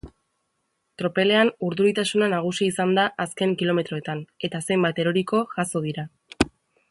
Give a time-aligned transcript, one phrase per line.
[1.01, 6.09] Tropelean urduritasuna nagusi izan da azken kilometroetan eta zenbait eroriko jazo dira.